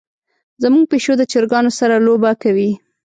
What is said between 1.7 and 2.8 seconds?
سره لوبه کوي.